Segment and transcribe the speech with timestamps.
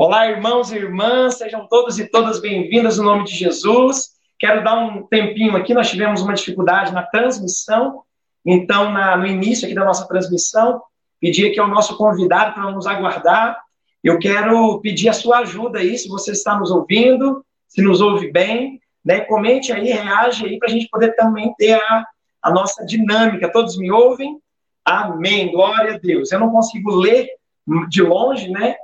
[0.00, 4.10] Olá, irmãos e irmãs, sejam todos e todas bem-vindas no nome de Jesus.
[4.38, 8.04] Quero dar um tempinho aqui, nós tivemos uma dificuldade na transmissão,
[8.46, 10.80] então, na, no início aqui da nossa transmissão,
[11.20, 13.60] pedi aqui ao nosso convidado para nos aguardar.
[14.04, 18.30] Eu quero pedir a sua ajuda aí, se você está nos ouvindo, se nos ouve
[18.30, 19.22] bem, né?
[19.22, 22.06] Comente aí, reage aí, para a gente poder também ter a,
[22.40, 23.50] a nossa dinâmica.
[23.50, 24.38] Todos me ouvem?
[24.84, 26.30] Amém, glória a Deus.
[26.30, 27.30] Eu não consigo ler
[27.88, 28.76] de longe, né?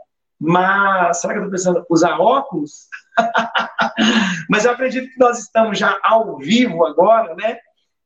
[0.45, 2.87] Mas será que eu estou precisando usar óculos?
[4.51, 7.57] Mas eu acredito que nós estamos já ao vivo agora, né?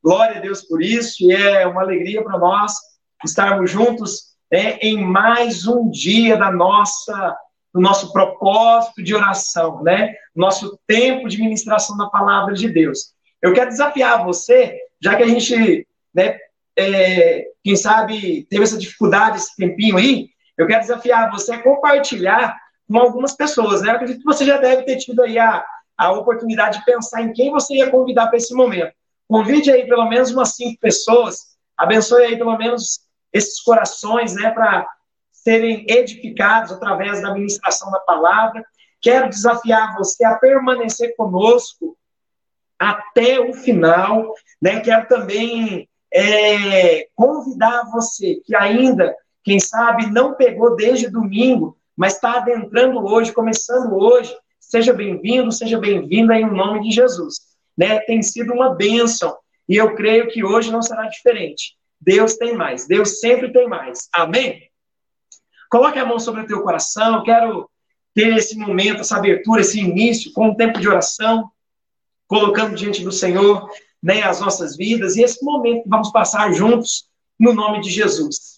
[0.03, 2.73] Glória a Deus por isso, e é uma alegria para nós
[3.25, 7.37] estarmos juntos né, em mais um dia da nossa,
[7.75, 10.15] do nosso propósito de oração, né?
[10.35, 13.13] Nosso tempo de ministração da palavra de Deus.
[13.43, 16.39] Eu quero desafiar você, já que a gente, né,
[16.79, 22.59] é, quem sabe, teve essa dificuldade esse tempinho aí, eu quero desafiar você a compartilhar
[22.89, 23.91] com algumas pessoas, né?
[23.91, 25.65] Eu acredito que você já deve ter tido aí a,
[25.97, 28.93] a oportunidade de pensar em quem você ia convidar para esse momento.
[29.29, 33.01] Convide aí pelo menos umas cinco pessoas, abençoe aí pelo menos
[33.33, 34.87] esses corações, né, para
[35.31, 38.65] serem edificados através da ministração da palavra.
[39.01, 41.97] Quero desafiar você a permanecer conosco
[42.79, 44.81] até o final, né?
[44.81, 49.15] Quero também é, convidar você que ainda
[49.49, 55.79] quem sabe não pegou desde domingo, mas está adentrando hoje, começando hoje, seja bem-vindo, seja
[55.79, 57.37] bem-vinda em nome de Jesus.
[57.75, 57.99] Né?
[58.01, 59.35] Tem sido uma bênção
[59.67, 61.79] e eu creio que hoje não será diferente.
[61.99, 64.11] Deus tem mais, Deus sempre tem mais.
[64.13, 64.69] Amém?
[65.71, 67.71] Coloque a mão sobre o teu coração, quero
[68.13, 71.51] ter esse momento, essa abertura, esse início com um tempo de oração,
[72.27, 73.67] colocando diante do Senhor
[74.03, 77.09] né, as nossas vidas e esse momento que vamos passar juntos
[77.41, 78.58] no nome de Jesus.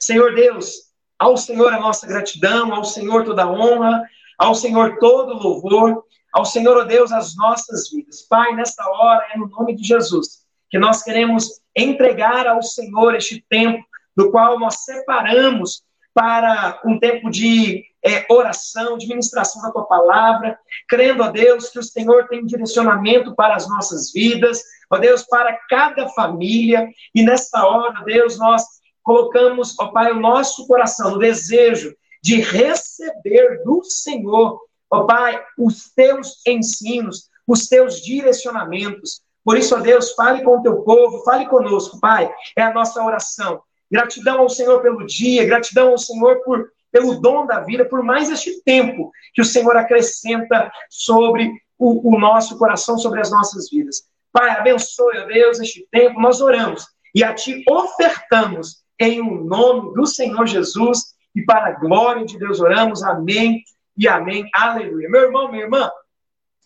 [0.00, 4.02] Senhor Deus, ao Senhor a nossa gratidão, ao Senhor toda a honra,
[4.38, 8.22] ao Senhor todo louvor, ao Senhor, ó oh Deus, as nossas vidas.
[8.22, 13.44] Pai, nesta hora, é no nome de Jesus, que nós queremos entregar ao Senhor este
[13.48, 13.84] tempo,
[14.16, 15.82] do qual nós separamos
[16.12, 21.78] para um tempo de é, oração, de ministração da tua palavra, crendo, ó Deus, que
[21.78, 27.64] o Senhor tem direcionamento para as nossas vidas, ó Deus, para cada família, e nesta
[27.66, 28.64] hora, Deus, nós
[29.08, 34.60] colocamos, ó Pai, o nosso coração, o desejo de receber do Senhor,
[34.90, 39.22] ó Pai, os teus ensinos, os teus direcionamentos.
[39.42, 42.30] Por isso, ó Deus, fale com o teu povo, fale conosco, Pai.
[42.54, 43.62] É a nossa oração.
[43.90, 48.28] Gratidão ao Senhor pelo dia, gratidão ao Senhor por, pelo dom da vida, por mais
[48.28, 54.02] este tempo que o Senhor acrescenta sobre o, o nosso coração, sobre as nossas vidas.
[54.30, 56.20] Pai, abençoe, ó Deus, este tempo.
[56.20, 61.78] Nós oramos e a Ti ofertamos em o nome do Senhor Jesus e para a
[61.78, 63.02] glória de Deus oramos.
[63.02, 63.62] Amém
[63.96, 64.48] e amém.
[64.54, 65.08] Aleluia.
[65.08, 65.90] Meu irmão, minha irmã,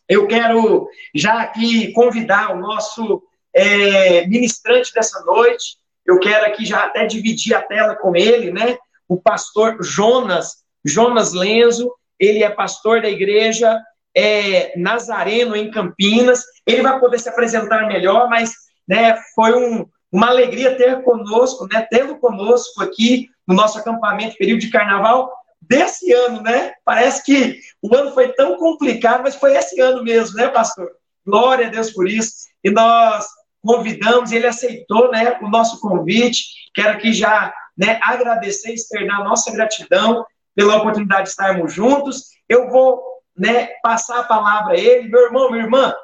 [0.09, 3.23] eu quero já aqui convidar o nosso
[3.55, 5.77] é, ministrante dessa noite.
[6.05, 8.77] Eu quero aqui já até dividir a tela com ele, né?
[9.09, 13.79] O pastor Jonas, Jonas Lenzo, ele é pastor da igreja
[14.15, 16.45] é, Nazareno em Campinas.
[16.67, 18.53] Ele vai poder se apresentar melhor, mas
[18.87, 24.61] né, foi um, uma alegria ter conosco, né, tê-lo conosco aqui no nosso acampamento, período
[24.61, 26.75] de carnaval desse ano, né?
[26.85, 30.91] Parece que o ano foi tão complicado, mas foi esse ano mesmo, né, pastor?
[31.25, 32.33] Glória a Deus por isso.
[32.63, 33.27] E nós
[33.63, 36.45] convidamos, ele aceitou, né, o nosso convite.
[36.75, 42.25] Quero aqui já, né, agradecer externar nossa gratidão pela oportunidade de estarmos juntos.
[42.49, 43.03] Eu vou,
[43.37, 45.95] né, passar a palavra a ele, meu irmão, minha irmã,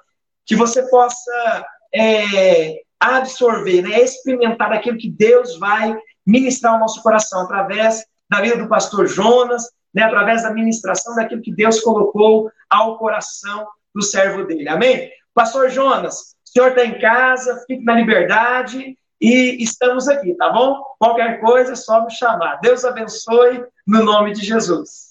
[0.46, 7.42] que você possa é, absorver, né, experimentar aquilo que Deus vai ministrar ao nosso coração
[7.42, 9.64] através da vida do pastor Jonas,
[9.94, 14.68] né, através da ministração daquilo que Deus colocou ao coração do servo dele.
[14.68, 15.10] Amém?
[15.32, 20.82] Pastor Jonas, o senhor está em casa, fique na liberdade e estamos aqui, tá bom?
[20.98, 22.60] Qualquer coisa é só me chamar.
[22.60, 25.08] Deus abençoe no nome de Jesus.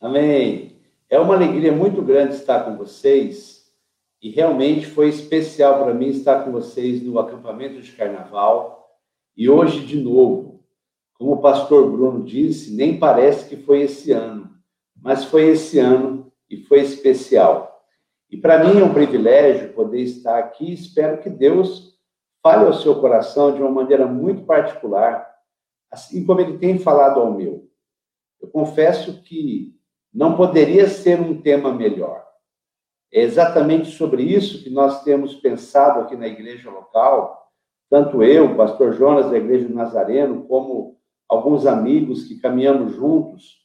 [0.00, 0.76] Amém.
[1.08, 3.59] É uma alegria muito grande estar com vocês
[4.22, 8.90] e realmente foi especial para mim estar com vocês no acampamento de carnaval.
[9.36, 10.62] E hoje, de novo,
[11.14, 14.50] como o pastor Bruno disse, nem parece que foi esse ano,
[15.00, 17.82] mas foi esse ano e foi especial.
[18.30, 20.72] E para mim é um privilégio poder estar aqui.
[20.72, 21.98] Espero que Deus
[22.42, 25.28] fale ao seu coração de uma maneira muito particular,
[25.90, 27.68] assim como ele tem falado ao meu.
[28.40, 29.74] Eu confesso que
[30.12, 32.29] não poderia ser um tema melhor.
[33.12, 37.50] É exatamente sobre isso que nós temos pensado aqui na igreja local,
[37.88, 40.96] tanto eu, o pastor Jonas da Igreja do Nazareno, como
[41.28, 43.60] alguns amigos que caminhamos juntos,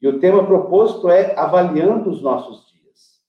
[0.00, 3.20] e o tema proposto é avaliando os nossos dias.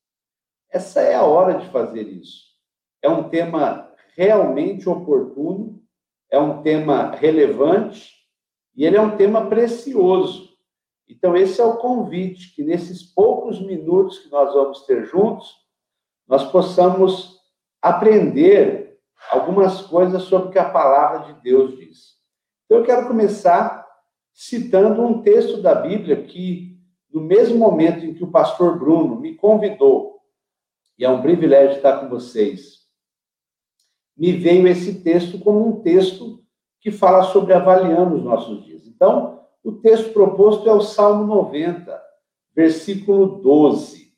[0.69, 2.47] Essa é a hora de fazer isso.
[3.01, 5.81] É um tema realmente oportuno,
[6.29, 8.13] é um tema relevante
[8.75, 10.46] e ele é um tema precioso.
[11.09, 15.55] Então, esse é o convite, que nesses poucos minutos que nós vamos ter juntos,
[16.27, 17.39] nós possamos
[17.81, 18.99] aprender
[19.31, 22.17] algumas coisas sobre o que a palavra de Deus diz.
[22.65, 23.87] Então, eu quero começar
[24.33, 26.77] citando um texto da Bíblia que,
[27.11, 30.19] no mesmo momento em que o pastor Bruno me convidou,
[30.99, 32.85] e é um privilégio estar com vocês,
[34.15, 36.43] me veio esse texto como um texto
[36.81, 38.85] que fala sobre avaliando os nossos dias.
[38.87, 39.36] Então,
[39.67, 42.01] o texto proposto é o Salmo 90,
[42.55, 44.13] versículo 12.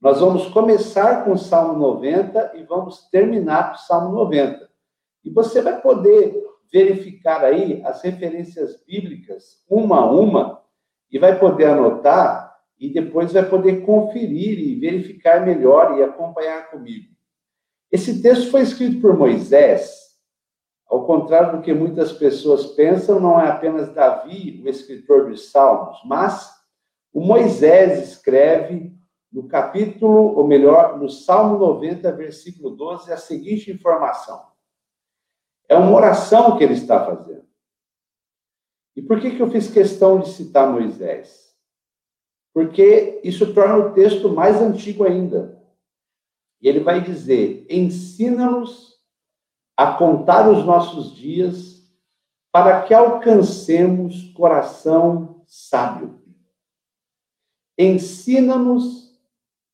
[0.00, 4.70] Nós vamos começar com o Salmo 90 e vamos terminar com o Salmo 90.
[5.24, 6.40] E você vai poder
[6.72, 10.62] verificar aí as referências bíblicas, uma a uma,
[11.10, 17.12] e vai poder anotar e depois vai poder conferir e verificar melhor e acompanhar comigo.
[17.90, 20.03] Esse texto foi escrito por Moisés,
[20.94, 26.00] ao contrário do que muitas pessoas pensam, não é apenas Davi o escritor dos Salmos,
[26.04, 26.54] mas
[27.12, 28.94] o Moisés escreve
[29.32, 34.46] no capítulo, ou melhor, no Salmo 90, versículo 12, a seguinte informação.
[35.68, 37.44] É uma oração que ele está fazendo.
[38.94, 41.52] E por que, que eu fiz questão de citar Moisés?
[42.52, 45.60] Porque isso torna o texto mais antigo ainda.
[46.62, 48.93] E ele vai dizer: ensina-nos
[49.76, 51.74] a contar os nossos dias
[52.52, 56.22] para que alcancemos coração sábio.
[57.76, 59.12] Ensina-nos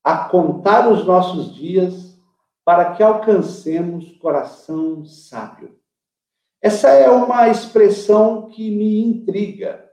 [0.03, 2.19] a contar os nossos dias
[2.65, 5.79] para que alcancemos coração sábio.
[6.59, 9.89] Essa é uma expressão que me intriga.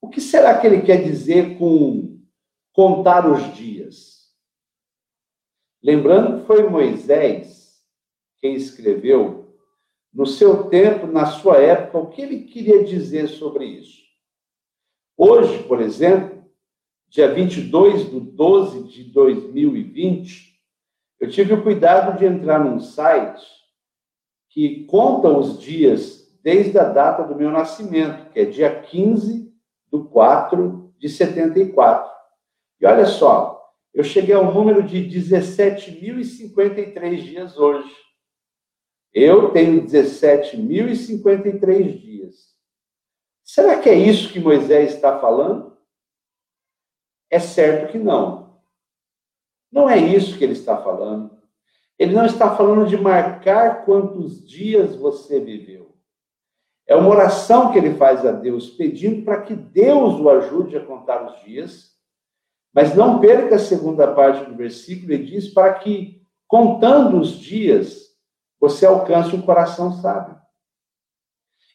[0.00, 2.20] O que será que ele quer dizer com
[2.72, 4.34] contar os dias?
[5.82, 7.57] Lembrando que foi Moisés
[8.40, 9.54] quem escreveu,
[10.12, 14.02] no seu tempo, na sua época, o que ele queria dizer sobre isso.
[15.16, 16.44] Hoje, por exemplo,
[17.08, 20.58] dia 22 de 12 de 2020,
[21.20, 23.44] eu tive o cuidado de entrar num site
[24.48, 29.52] que conta os dias desde a data do meu nascimento, que é dia 15
[29.90, 32.08] do 4 de 74.
[32.80, 33.58] E olha só,
[33.92, 37.90] eu cheguei ao número de 17.053 dias hoje.
[39.12, 42.56] Eu tenho 17.053 dias.
[43.42, 45.76] Será que é isso que Moisés está falando?
[47.30, 48.60] É certo que não.
[49.70, 51.38] Não é isso que ele está falando.
[51.98, 55.96] Ele não está falando de marcar quantos dias você viveu.
[56.86, 60.84] É uma oração que ele faz a Deus, pedindo para que Deus o ajude a
[60.84, 61.92] contar os dias.
[62.72, 68.07] Mas não perca a segunda parte do versículo, ele diz para que, contando os dias,
[68.60, 70.38] você alcance um coração sábio.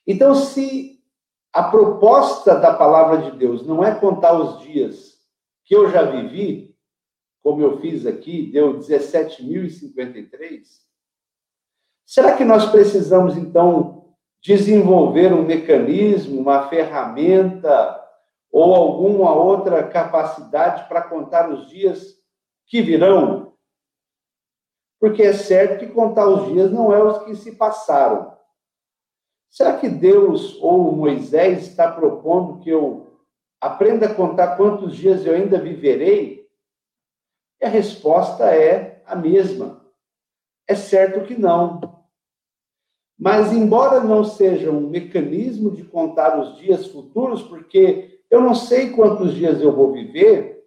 [0.06, 1.02] Então, se
[1.52, 5.14] a proposta da palavra de Deus não é contar os dias
[5.66, 6.74] que eu já vivi,
[7.42, 10.84] como eu fiz aqui, deu 17.053.
[12.06, 18.02] Será que nós precisamos, então, desenvolver um mecanismo, uma ferramenta
[18.52, 22.18] ou alguma outra capacidade para contar os dias
[22.68, 23.53] que virão?
[25.04, 28.38] Porque é certo que contar os dias não é os que se passaram.
[29.50, 33.20] Será que Deus ou Moisés está propondo que eu
[33.60, 36.48] aprenda a contar quantos dias eu ainda viverei?
[37.62, 39.86] E a resposta é a mesma.
[40.66, 41.82] É certo que não.
[43.20, 48.92] Mas, embora não seja um mecanismo de contar os dias futuros, porque eu não sei
[48.92, 50.64] quantos dias eu vou viver,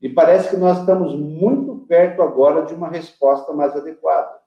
[0.00, 4.40] e parece que nós estamos muito perto agora de uma resposta mais adequada.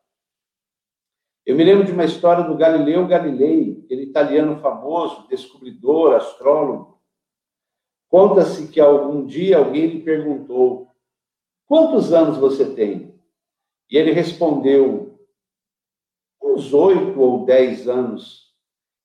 [1.45, 6.99] Eu me lembro de uma história do Galileu Galilei, aquele italiano famoso, descobridor, astrólogo.
[8.09, 10.89] Conta-se que algum dia alguém lhe perguntou:
[11.67, 13.15] Quantos anos você tem?
[13.91, 15.19] E ele respondeu,
[16.41, 18.55] uns oito ou dez anos.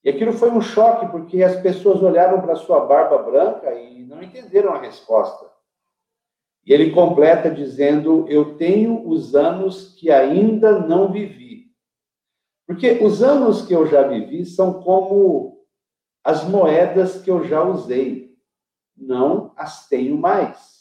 [0.02, 4.23] E aquilo foi um choque, porque as pessoas olharam para sua barba branca e não
[4.23, 5.60] entenderam a resposta.
[6.64, 11.71] E ele completa dizendo: Eu tenho os anos que ainda não vivi.
[12.67, 15.64] Porque os anos que eu já vivi são como
[16.23, 18.37] as moedas que eu já usei.
[18.97, 20.81] Não as tenho mais.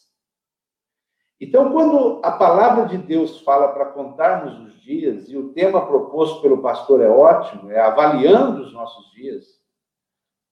[1.42, 6.42] Então, quando a palavra de Deus fala para contarmos os dias, e o tema proposto
[6.42, 9.60] pelo pastor é ótimo, é avaliando os nossos dias,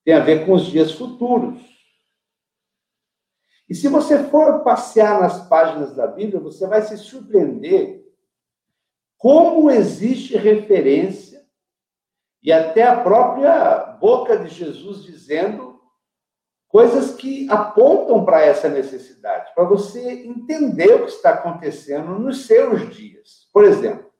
[0.05, 1.76] tem a ver com os dias futuros.
[3.69, 8.05] E se você for passear nas páginas da Bíblia, você vai se surpreender
[9.17, 11.45] como existe referência
[12.41, 15.81] e até a própria boca de Jesus dizendo
[16.67, 22.95] coisas que apontam para essa necessidade, para você entender o que está acontecendo nos seus
[22.95, 23.49] dias.
[23.51, 24.11] Por exemplo,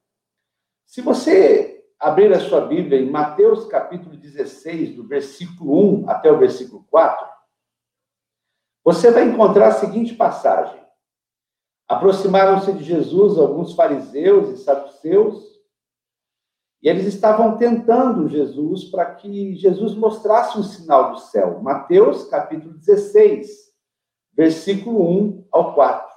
[0.86, 6.38] se você abrir a sua Bíblia em Mateus capítulo 16, do versículo 1 até o
[6.38, 7.37] versículo 4,
[8.88, 10.82] você vai encontrar a seguinte passagem:
[11.90, 15.44] Aproximaram-se de Jesus alguns fariseus e saduceus,
[16.82, 21.60] e eles estavam tentando Jesus para que Jesus mostrasse um sinal do céu.
[21.62, 23.74] Mateus, capítulo 16,
[24.32, 26.10] versículo 1 ao 4.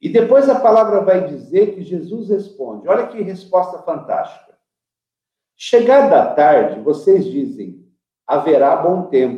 [0.00, 4.56] E depois a palavra vai dizer que Jesus responde: olha que resposta fantástica.
[5.56, 7.84] Chegada a tarde, vocês dizem:
[8.24, 9.37] haverá bom tempo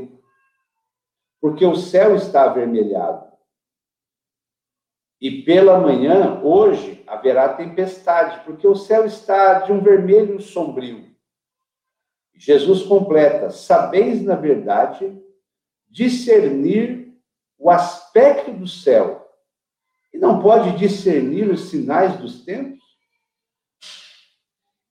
[1.41, 3.31] porque o céu está avermelhado.
[5.21, 11.11] E pela manhã, hoje, haverá tempestade, porque o céu está de um vermelho sombrio.
[12.35, 15.21] Jesus completa: sabeis, na verdade,
[15.89, 17.15] discernir
[17.59, 19.29] o aspecto do céu,
[20.13, 22.81] e não pode discernir os sinais dos tempos?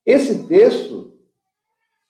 [0.05, 1.19] Esse texto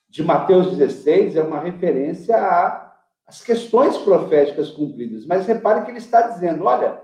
[0.08, 2.89] de Mateus 16 é uma referência a
[3.30, 5.24] as questões proféticas cumpridas.
[5.24, 7.00] Mas repare que ele está dizendo: olha,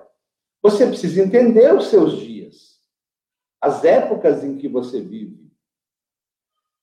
[0.61, 2.81] você precisa entender os seus dias,
[3.61, 5.47] as épocas em que você vive.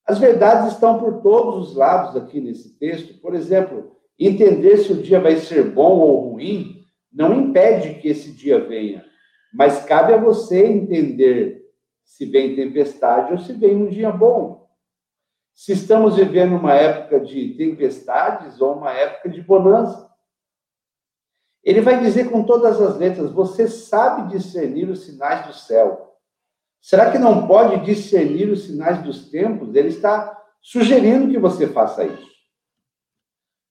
[0.05, 3.19] As verdades estão por todos os lados aqui nesse texto.
[3.19, 8.31] Por exemplo, entender se o dia vai ser bom ou ruim não impede que esse
[8.31, 9.05] dia venha,
[9.53, 11.69] mas cabe a você entender
[12.03, 14.62] se vem tempestade ou se vem um dia bom
[15.53, 20.11] se estamos vivendo uma época de tempestades ou uma época de bonança.
[21.63, 26.17] Ele vai dizer com todas as letras: você sabe discernir os sinais do céu.
[26.81, 29.73] Será que não pode discernir os sinais dos tempos?
[29.73, 32.33] Ele está sugerindo que você faça isso.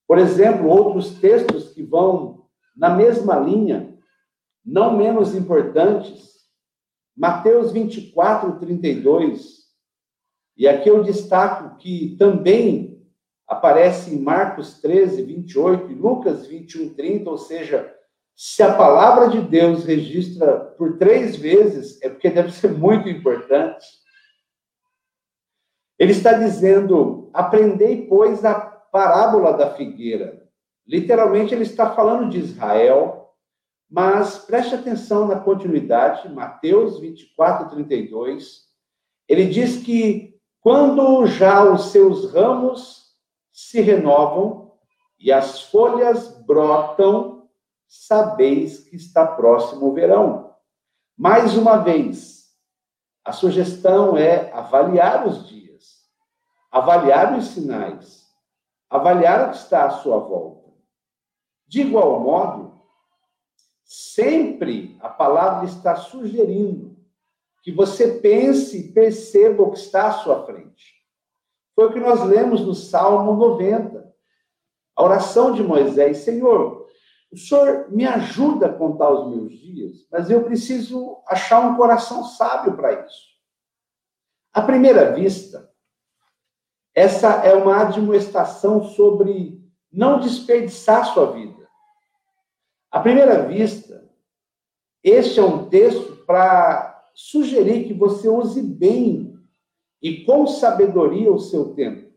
[0.07, 3.99] Por exemplo, outros textos que vão na mesma linha,
[4.65, 6.33] não menos importantes.
[7.15, 9.62] Mateus 24, 32
[10.57, 12.93] e aqui eu destaco que também
[13.49, 17.95] aparece em Marcos 13, 28 e Lucas 21, 30, ou seja,
[18.35, 23.87] se a palavra de Deus registra por três vezes, é porque deve ser muito importante.
[25.99, 30.43] Ele está dizendo: aprendei, pois, a parábola da figueira.
[30.87, 33.31] Literalmente, ele está falando de Israel,
[33.89, 38.63] mas preste atenção na continuidade, Mateus 24, 32.
[39.29, 40.32] Ele diz que
[40.63, 43.17] quando já os seus ramos
[43.53, 44.79] se renovam
[45.19, 47.49] e as folhas brotam,
[47.89, 50.55] sabeis que está próximo o verão.
[51.19, 52.47] Mais uma vez,
[53.25, 56.09] a sugestão é avaliar os dias,
[56.71, 58.33] avaliar os sinais,
[58.89, 60.71] avaliar o que está à sua volta.
[61.67, 62.81] De igual modo,
[63.85, 66.92] sempre a palavra está sugerindo
[67.63, 71.03] que você pense e perceba o que está à sua frente.
[71.75, 74.13] Foi o que nós lemos no Salmo 90.
[74.97, 76.87] A oração de Moisés: Senhor,
[77.33, 82.25] o Senhor me ajuda a contar os meus dias, mas eu preciso achar um coração
[82.25, 83.33] sábio para isso.
[84.53, 85.71] À primeira vista,
[86.95, 91.67] essa é uma admoestação sobre não desperdiçar sua vida.
[92.91, 94.11] À primeira vista,
[95.03, 99.39] este é um texto para sugerir que você use bem
[100.01, 102.13] e com sabedoria o seu tempo.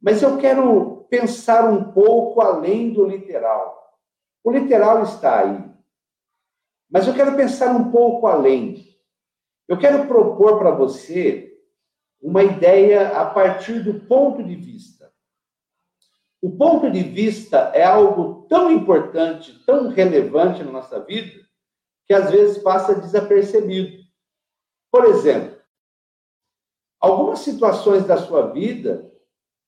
[0.00, 3.98] Mas eu quero pensar um pouco além do literal.
[4.42, 5.70] O literal está aí.
[6.90, 8.88] Mas eu quero pensar um pouco além.
[9.68, 11.58] Eu quero propor para você
[12.20, 15.12] uma ideia a partir do ponto de vista.
[16.42, 21.46] O ponto de vista é algo tão importante, tão relevante na nossa vida,
[22.10, 24.02] que às vezes passa desapercebido.
[24.90, 25.56] Por exemplo,
[26.98, 29.08] algumas situações da sua vida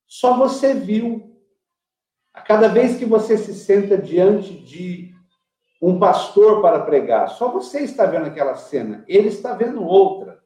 [0.08, 1.40] só você viu.
[2.34, 5.14] A cada vez que você se senta diante de
[5.80, 10.42] um pastor para pregar, só você está vendo aquela cena, ele está vendo outra.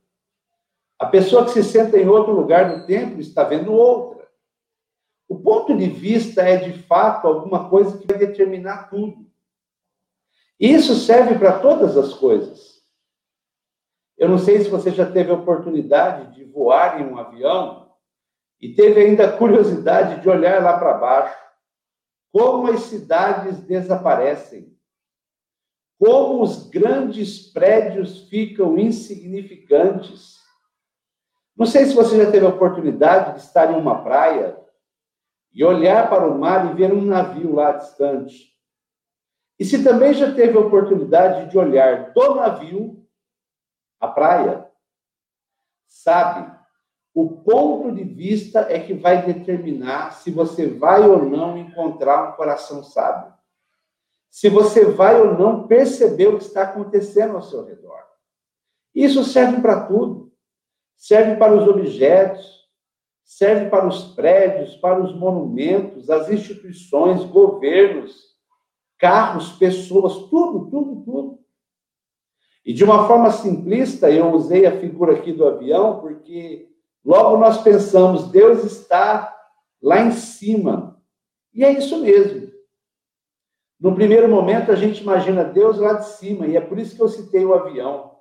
[0.98, 4.28] A pessoa que se senta em outro lugar do templo está vendo outra.
[5.26, 9.25] O ponto de vista é, de fato, alguma coisa que vai determinar tudo.
[10.58, 12.76] Isso serve para todas as coisas.
[14.16, 17.94] Eu não sei se você já teve a oportunidade de voar em um avião
[18.60, 21.38] e teve ainda a curiosidade de olhar lá para baixo,
[22.32, 24.74] como as cidades desaparecem,
[25.98, 30.36] como os grandes prédios ficam insignificantes.
[31.54, 34.58] Não sei se você já teve a oportunidade de estar em uma praia
[35.52, 38.55] e olhar para o mar e ver um navio lá distante.
[39.58, 43.06] E se também já teve a oportunidade de olhar do navio
[43.98, 44.70] a praia,
[45.86, 46.54] sabe,
[47.14, 52.36] o ponto de vista é que vai determinar se você vai ou não encontrar um
[52.36, 53.32] coração sábio.
[54.30, 58.04] Se você vai ou não perceber o que está acontecendo ao seu redor.
[58.94, 60.30] Isso serve para tudo.
[60.94, 62.68] Serve para os objetos,
[63.24, 68.35] serve para os prédios, para os monumentos, as instituições, governos,
[68.98, 71.38] carros, pessoas, tudo, tudo, tudo.
[72.64, 76.68] E de uma forma simplista, eu usei a figura aqui do avião, porque
[77.04, 79.32] logo nós pensamos, Deus está
[79.80, 81.00] lá em cima.
[81.54, 82.50] E é isso mesmo.
[83.78, 87.02] No primeiro momento, a gente imagina Deus lá de cima, e é por isso que
[87.02, 88.16] eu citei o avião.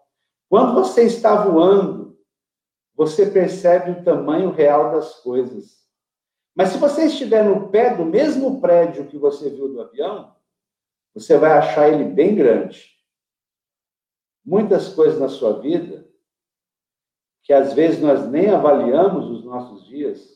[0.50, 2.18] Quando você está voando,
[2.94, 5.84] você percebe o tamanho real das coisas.
[6.56, 10.35] Mas se você estiver no pé do mesmo prédio que você viu do avião,
[11.16, 12.94] você vai achar ele bem grande.
[14.46, 16.06] Muitas coisas na sua vida,
[17.42, 20.36] que às vezes nós nem avaliamos os nossos dias,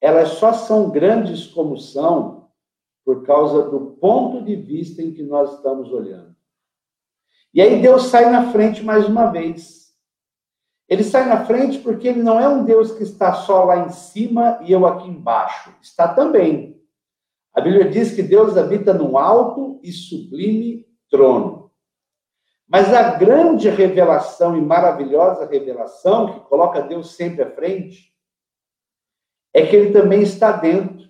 [0.00, 2.50] elas só são grandes como são
[3.04, 6.34] por causa do ponto de vista em que nós estamos olhando.
[7.52, 9.94] E aí Deus sai na frente mais uma vez.
[10.88, 13.90] Ele sai na frente porque ele não é um Deus que está só lá em
[13.90, 15.72] cima e eu aqui embaixo.
[15.80, 16.83] Está também.
[17.54, 21.70] A Bíblia diz que Deus habita num alto e sublime trono.
[22.66, 28.12] Mas a grande revelação e maravilhosa revelação, que coloca Deus sempre à frente,
[29.52, 31.08] é que ele também está dentro.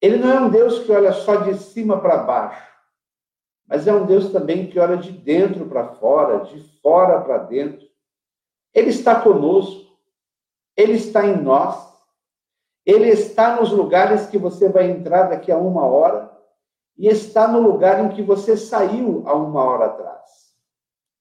[0.00, 2.70] Ele não é um Deus que olha só de cima para baixo,
[3.66, 7.88] mas é um Deus também que olha de dentro para fora, de fora para dentro.
[8.72, 9.98] Ele está conosco,
[10.76, 11.89] ele está em nós.
[12.84, 16.30] Ele está nos lugares que você vai entrar daqui a uma hora
[16.96, 20.20] e está no lugar em que você saiu há uma hora atrás.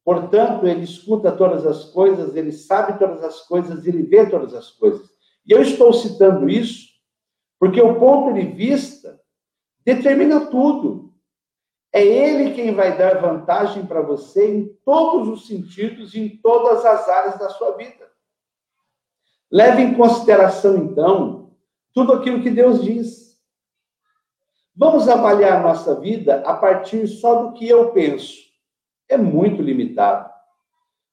[0.04, 4.72] Portanto, ele escuta todas as coisas, ele sabe todas as coisas, ele vê todas as
[4.72, 5.08] coisas.
[5.46, 6.90] E eu estou citando isso
[7.60, 9.20] porque o ponto de vista
[9.86, 11.14] determina tudo.
[11.92, 17.08] É ele quem vai dar vantagem para você em todos os sentidos, em todas as
[17.10, 18.08] áreas da sua vida.
[19.52, 21.39] Leve em consideração, então,
[21.94, 23.38] tudo aquilo que Deus diz.
[24.76, 28.38] Vamos avaliar nossa vida a partir só do que eu penso.
[29.08, 30.30] É muito limitado.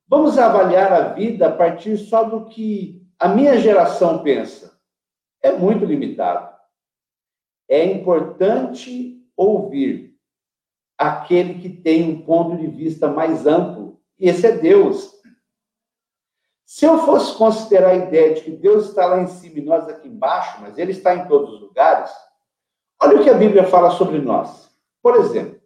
[0.08, 4.78] Vamos avaliar a vida a partir só do que a minha geração pensa.
[5.42, 6.54] É muito limitado.
[7.68, 10.14] É importante ouvir
[10.96, 15.12] aquele que tem um ponto de vista mais amplo, e esse é Deus.
[16.66, 19.88] Se eu fosse considerar a ideia de que Deus está lá em cima e nós
[19.88, 22.10] aqui embaixo, mas Ele está em todos os lugares,
[23.00, 24.68] olha o que a Bíblia fala sobre nós.
[25.00, 25.60] Por exemplo,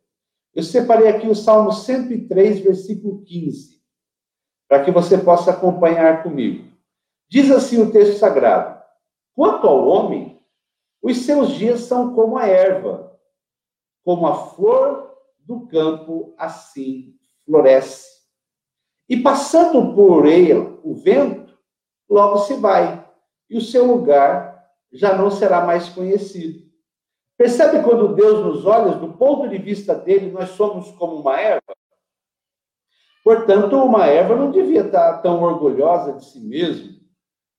[0.54, 3.80] eu separei aqui o Salmo 103, versículo 15,
[4.68, 6.70] para que você possa acompanhar comigo.
[7.30, 8.78] Diz assim o texto sagrado:
[9.34, 10.44] Quanto ao homem,
[11.00, 13.18] os seus dias são como a erva,
[14.04, 18.19] como a flor do campo, assim floresce.
[19.10, 21.58] E passando por ele o vento,
[22.08, 23.04] logo se vai,
[23.50, 26.70] e o seu lugar já não será mais conhecido.
[27.36, 31.74] Percebe quando Deus nos olha, do ponto de vista dele, nós somos como uma erva?
[33.24, 36.96] Portanto, uma erva não devia estar tão orgulhosa de si mesma,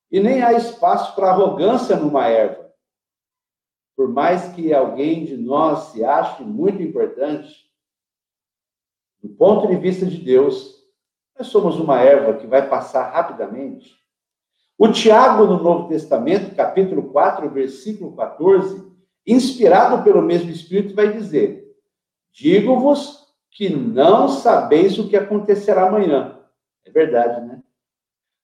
[0.09, 2.71] e nem há espaço para arrogância numa erva.
[3.97, 7.69] Por mais que alguém de nós se ache muito importante,
[9.21, 10.80] do ponto de vista de Deus,
[11.41, 13.99] nós somos uma erva que vai passar rapidamente.
[14.77, 18.87] O Tiago, no Novo Testamento, capítulo 4, versículo 14,
[19.25, 21.75] inspirado pelo mesmo Espírito, vai dizer:
[22.31, 26.39] Digo-vos que não sabeis o que acontecerá amanhã.
[26.85, 27.63] É verdade, né?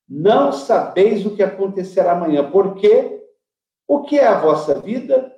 [0.09, 2.49] Não sabeis o que acontecerá amanhã.
[2.49, 3.23] Porque
[3.87, 5.31] o que é a vossa vida?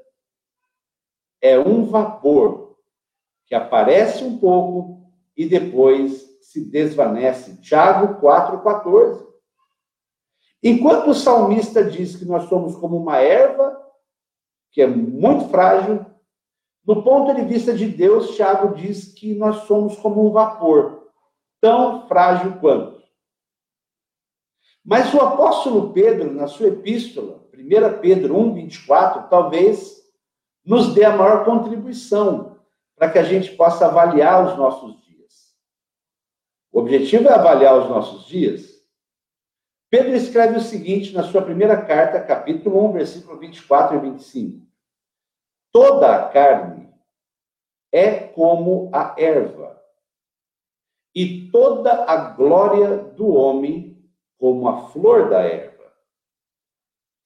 [1.41, 2.77] É um vapor
[3.47, 7.57] que aparece um pouco e depois se desvanece.
[7.57, 9.23] Tiago 4,14.
[10.63, 13.79] Enquanto o salmista diz que nós somos como uma erva,
[14.71, 16.03] que é muito frágil,
[16.83, 21.07] do ponto de vista de Deus, Tiago diz que nós somos como um vapor,
[21.61, 22.99] tão frágil quanto.
[24.83, 30.01] Mas o apóstolo Pedro, na sua epístola, 1 Pedro 1, 24, talvez
[30.65, 32.57] nos dê a maior contribuição
[32.95, 35.08] para que a gente possa avaliar os nossos dias.
[36.79, 38.81] Objetivo é avaliar os nossos dias.
[39.89, 44.65] Pedro escreve o seguinte na sua primeira carta, capítulo 1, versículo 24 e 25.
[45.73, 46.89] Toda a carne
[47.91, 49.83] é como a erva,
[51.13, 54.01] e toda a glória do homem
[54.37, 55.91] como a flor da erva.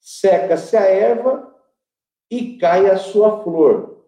[0.00, 1.54] Seca-se a erva
[2.28, 4.04] e cai a sua flor.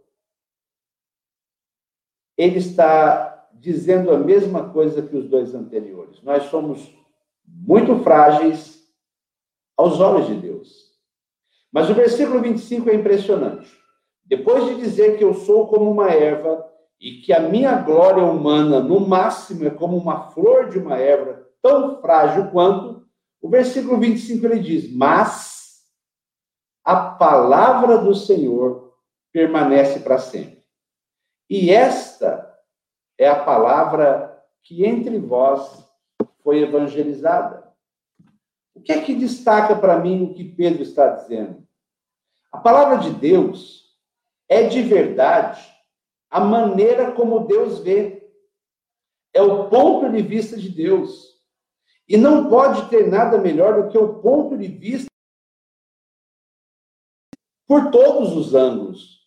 [2.37, 6.22] Ele está dizendo a mesma coisa que os dois anteriores.
[6.22, 6.94] Nós somos
[7.46, 8.82] muito frágeis
[9.76, 10.86] aos olhos de Deus.
[11.72, 13.70] Mas o versículo 25 é impressionante.
[14.24, 16.66] Depois de dizer que eu sou como uma erva
[17.00, 21.46] e que a minha glória humana, no máximo, é como uma flor de uma erva,
[21.62, 23.06] tão frágil quanto,
[23.40, 25.82] o versículo 25 ele diz: Mas
[26.84, 28.94] a palavra do Senhor
[29.32, 30.64] permanece para sempre.
[31.48, 32.36] E esta
[33.18, 35.87] é a palavra que entre vós
[36.42, 37.72] foi evangelizada.
[38.74, 41.66] O que é que destaca para mim o que Pedro está dizendo?
[42.52, 43.96] A palavra de Deus
[44.48, 45.76] é de verdade
[46.31, 48.31] a maneira como Deus vê.
[49.33, 51.37] É o ponto de vista de Deus.
[52.09, 55.11] E não pode ter nada melhor do que o ponto de vista
[57.66, 59.25] por todos os ângulos.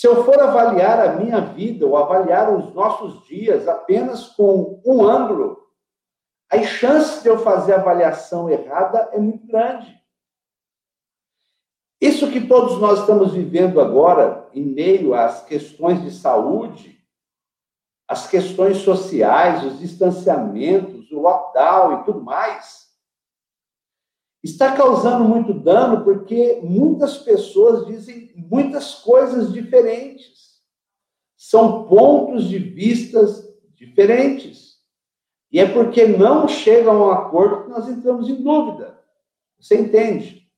[0.00, 5.06] Se eu for avaliar a minha vida ou avaliar os nossos dias apenas com um
[5.06, 5.60] ângulo,
[6.50, 9.94] a chance de eu fazer a avaliação errada é muito grande.
[12.00, 16.98] Isso que todos nós estamos vivendo agora, em meio às questões de saúde,
[18.08, 22.89] as questões sociais, os distanciamentos, o lockdown e tudo mais,
[24.42, 30.60] está causando muito dano porque muitas pessoas dizem muitas coisas diferentes.
[31.36, 34.78] São pontos de vistas diferentes.
[35.52, 38.98] E é porque não chegam a um acordo que nós entramos em dúvida.
[39.58, 40.48] Você entende?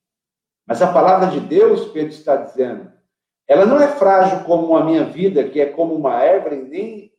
[0.66, 2.92] Mas a palavra de Deus, Pedro está dizendo,
[3.48, 7.12] ela não é frágil como a minha vida, que é como uma erva, e nem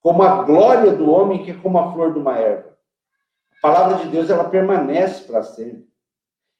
[0.00, 2.76] como a glória do homem, que é como a flor de uma erva.
[3.58, 5.86] A palavra de Deus, ela permanece para sempre.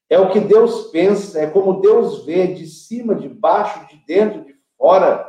[0.08, 4.44] É o que Deus pensa, é como Deus vê de cima, de baixo, de dentro,
[4.44, 5.28] de fora.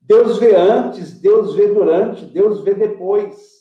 [0.00, 3.54] Deus vê antes, Deus vê durante, Deus vê depois.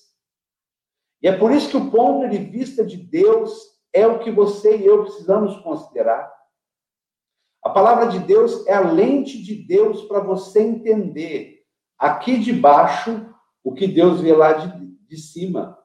[1.21, 4.75] E é por isso que o ponto de vista de Deus é o que você
[4.75, 6.29] e eu precisamos considerar.
[7.63, 11.61] A palavra de Deus é a lente de Deus para você entender
[11.97, 15.77] aqui de baixo o que Deus vê lá de, de cima.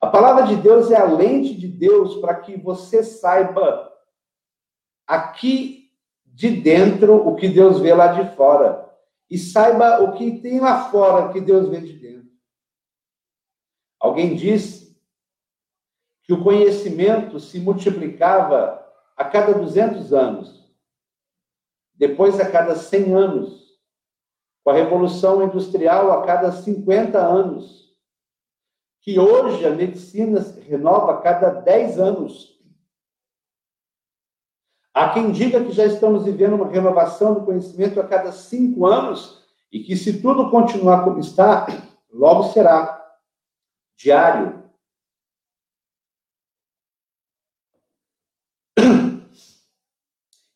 [0.00, 3.92] A palavra de Deus é a lente de Deus para que você saiba
[5.06, 5.90] aqui
[6.24, 8.84] de dentro o que Deus vê lá de fora.
[9.30, 12.30] E saiba o que tem lá fora que Deus vê de dentro.
[13.98, 14.96] Alguém disse
[16.22, 18.84] que o conhecimento se multiplicava
[19.16, 20.56] a cada 200 anos
[21.96, 23.80] depois a cada 100 anos,
[24.62, 27.85] com a Revolução Industrial a cada 50 anos,
[29.06, 32.60] que hoje a medicina se renova a cada 10 anos.
[34.92, 39.46] Há quem diga que já estamos vivendo uma renovação do conhecimento a cada cinco anos
[39.70, 41.68] e que, se tudo continuar como está,
[42.10, 43.00] logo será
[43.96, 44.66] diário,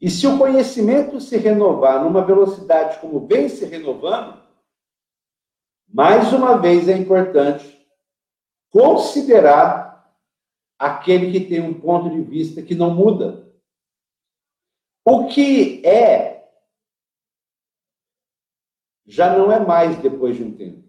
[0.03, 4.43] E se o conhecimento se renovar numa velocidade como vem se renovando,
[5.87, 7.80] mais uma vez é importante
[8.71, 10.15] considerar
[10.79, 13.47] aquele que tem um ponto de vista que não muda.
[15.05, 16.31] O que é
[19.07, 20.89] já não é mais depois de um tempo.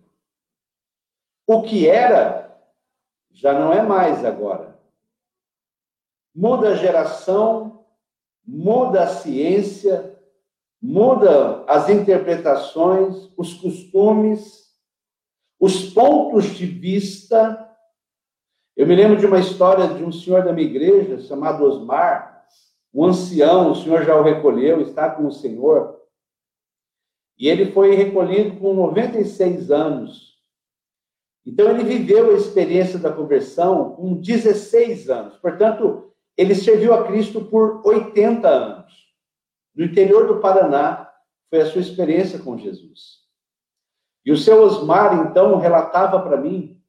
[1.48, 2.41] O que era
[3.32, 4.80] já não é mais agora.
[6.34, 7.86] Muda a geração,
[8.46, 10.17] muda a ciência,
[10.82, 14.72] muda as interpretações, os costumes,
[15.60, 17.70] os pontos de vista.
[18.75, 22.45] Eu me lembro de uma história de um senhor da minha igreja chamado Osmar,
[22.93, 25.99] um ancião, o senhor já o recolheu, está com o senhor.
[27.38, 30.31] E ele foi recolhido com 96 anos.
[31.45, 35.38] Então, ele viveu a experiência da conversão com 16 anos.
[35.38, 38.93] Portanto, ele serviu a Cristo por 80 anos.
[39.75, 41.10] No interior do Paraná,
[41.49, 43.21] foi a sua experiência com Jesus.
[44.23, 46.81] E o seu Osmar, então, relatava para mim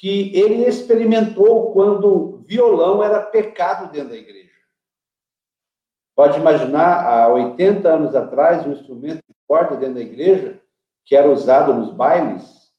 [0.00, 4.48] que ele experimentou quando violão era pecado dentro da igreja.
[6.16, 10.58] Pode imaginar, há 80 anos atrás, um instrumento de corda dentro da igreja,
[11.04, 12.72] que era usado nos bailes.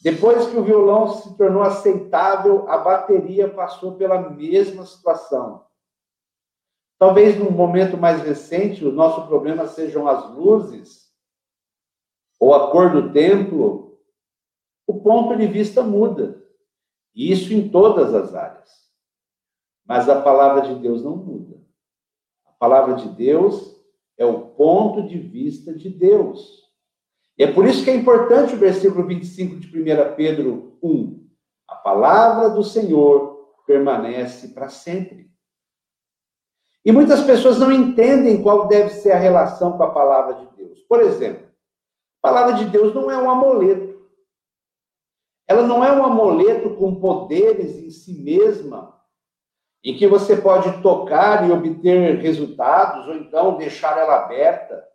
[0.00, 5.66] Depois que o violão se tornou aceitável, a bateria passou pela mesma situação.
[6.96, 11.08] Talvez num momento mais recente, o nosso problema sejam as luzes
[12.38, 13.87] ou a cor do templo.
[14.88, 16.42] O ponto de vista muda.
[17.14, 18.70] E isso em todas as áreas.
[19.86, 21.60] Mas a palavra de Deus não muda.
[22.46, 23.76] A palavra de Deus
[24.16, 26.66] é o ponto de vista de Deus.
[27.36, 31.28] E é por isso que é importante o versículo 25 de 1 Pedro 1.
[31.68, 35.30] A palavra do Senhor permanece para sempre.
[36.84, 40.80] E muitas pessoas não entendem qual deve ser a relação com a palavra de Deus.
[40.88, 41.46] Por exemplo,
[42.22, 43.87] a palavra de Deus não é um amuleto.
[45.48, 48.94] Ela não é um amuleto com poderes em si mesma,
[49.82, 54.86] em que você pode tocar e obter resultados, ou então deixar ela aberta.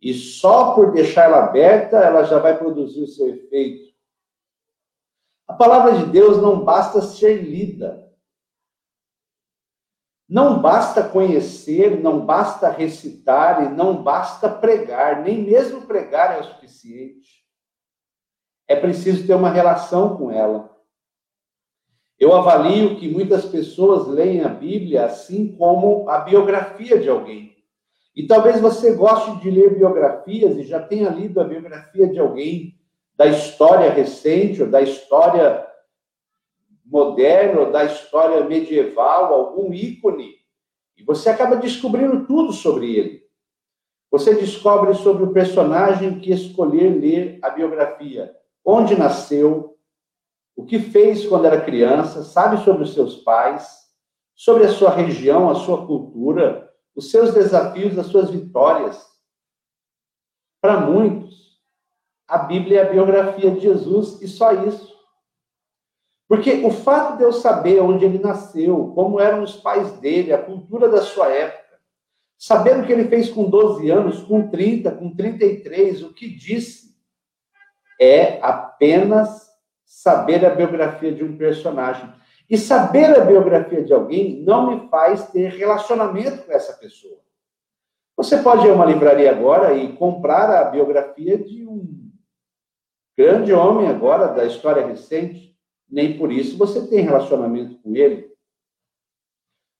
[0.00, 3.94] E só por deixar ela aberta, ela já vai produzir o seu efeito.
[5.46, 8.08] A palavra de Deus não basta ser lida.
[10.26, 16.44] Não basta conhecer, não basta recitar e não basta pregar, nem mesmo pregar é o
[16.44, 17.39] suficiente.
[18.70, 20.70] É preciso ter uma relação com ela.
[22.16, 27.56] Eu avalio que muitas pessoas leem a Bíblia assim como a biografia de alguém.
[28.14, 32.78] E talvez você goste de ler biografias e já tenha lido a biografia de alguém
[33.16, 35.66] da história recente ou da história
[36.86, 40.36] moderno, da história medieval, algum ícone,
[40.96, 43.22] e você acaba descobrindo tudo sobre ele.
[44.12, 49.78] Você descobre sobre o personagem que escolher ler a biografia, onde nasceu,
[50.56, 53.80] o que fez quando era criança, sabe sobre os seus pais,
[54.34, 59.02] sobre a sua região, a sua cultura, os seus desafios, as suas vitórias.
[60.60, 61.58] Para muitos,
[62.28, 64.90] a Bíblia é a biografia de Jesus e só isso.
[66.28, 70.40] Porque o fato de eu saber onde ele nasceu, como eram os pais dele, a
[70.40, 71.80] cultura da sua época,
[72.38, 76.89] saber o que ele fez com 12 anos, com 30, com 33, o que disse,
[78.00, 79.50] é apenas
[79.84, 82.10] saber a biografia de um personagem.
[82.48, 87.20] E saber a biografia de alguém não me faz ter relacionamento com essa pessoa.
[88.16, 92.10] Você pode ir a uma livraria agora e comprar a biografia de um
[93.16, 95.56] grande homem agora da história recente,
[95.88, 98.30] nem por isso você tem relacionamento com ele.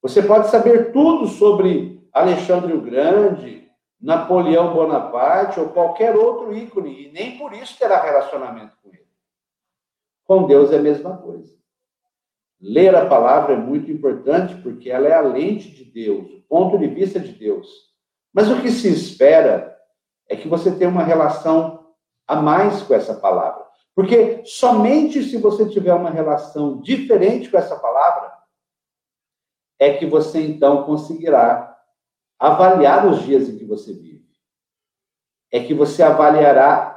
[0.02, 3.59] Você pode saber tudo sobre Alexandre o Grande,
[4.00, 9.06] Napoleão Bonaparte ou qualquer outro ícone, e nem por isso terá relacionamento com ele.
[10.24, 11.54] Com Deus é a mesma coisa.
[12.60, 16.78] Ler a palavra é muito importante porque ela é a lente de Deus, o ponto
[16.78, 17.68] de vista de Deus.
[18.32, 19.76] Mas o que se espera
[20.28, 21.92] é que você tenha uma relação
[22.26, 23.66] a mais com essa palavra.
[23.94, 28.32] Porque somente se você tiver uma relação diferente com essa palavra,
[29.78, 31.69] é que você então conseguirá
[32.40, 34.26] avaliar os dias em que você vive.
[35.52, 36.96] É que você avaliará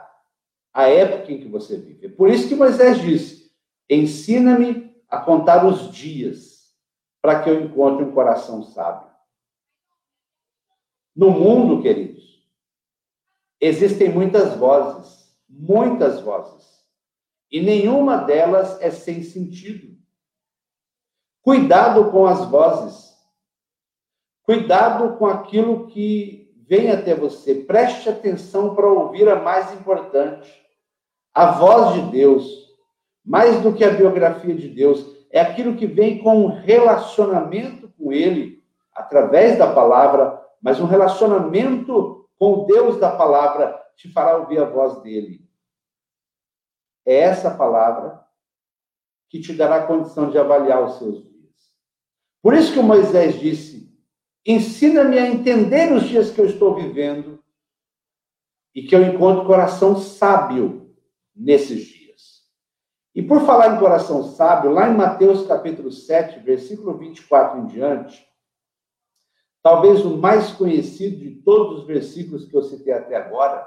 [0.73, 2.07] a época em que você vive.
[2.07, 3.51] Por isso que Moisés disse:
[3.89, 6.73] ensina-me a contar os dias,
[7.21, 9.11] para que eu encontre um coração sábio.
[11.15, 12.43] No mundo, queridos,
[13.61, 16.63] existem muitas vozes, muitas vozes.
[17.51, 19.95] E nenhuma delas é sem sentido.
[21.43, 23.12] Cuidado com as vozes.
[24.43, 27.55] Cuidado com aquilo que vem até você.
[27.55, 30.51] Preste atenção para ouvir a mais importante.
[31.33, 32.45] A voz de Deus,
[33.25, 38.11] mais do que a biografia de Deus, é aquilo que vem com um relacionamento com
[38.11, 44.59] Ele, através da palavra, mas um relacionamento com o Deus da palavra te fará ouvir
[44.59, 45.41] a voz dele.
[47.05, 48.21] É essa palavra
[49.29, 51.53] que te dará condição de avaliar os seus dias.
[52.41, 53.92] Por isso que Moisés disse:
[54.45, 57.41] ensina-me a entender os dias que eu estou vivendo
[58.75, 60.93] e que eu encontro coração sábio
[61.35, 62.03] nesses dias.
[63.15, 68.27] E por falar em coração sábio, lá em Mateus capítulo 7, versículo 24 em diante,
[69.61, 73.65] talvez o mais conhecido de todos os versículos que eu citei até agora,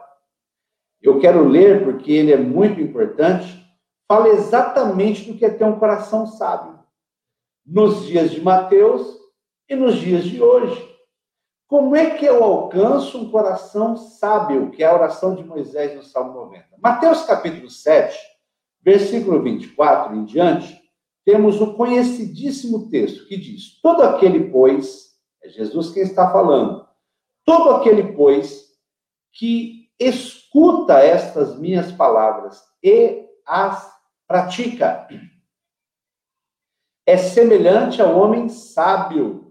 [1.01, 3.65] eu quero ler porque ele é muito importante,
[4.09, 6.79] fala exatamente do que é ter um coração sábio.
[7.65, 9.26] Nos dias de Mateus
[9.69, 10.97] e nos dias de hoje.
[11.67, 16.03] Como é que eu alcanço um coração sábio, que é a oração de Moisés no
[16.03, 16.65] Salmo 90?
[16.81, 18.17] Mateus capítulo 7,
[18.81, 20.81] versículo 24 em diante,
[21.25, 26.87] temos o conhecidíssimo texto que diz: Todo aquele, pois, é Jesus quem está falando,
[27.45, 28.67] todo aquele, pois,
[29.33, 33.93] que escuta estas minhas palavras e as
[34.29, 35.09] pratica,
[37.05, 39.46] é semelhante ao homem sábio,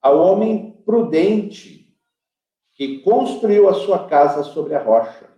[0.00, 1.94] ao homem prudente,
[2.74, 5.28] que construiu a sua casa sobre a rocha,